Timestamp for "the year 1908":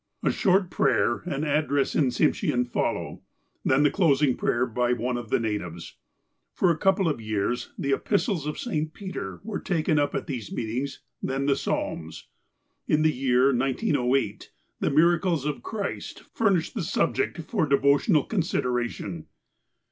13.03-14.49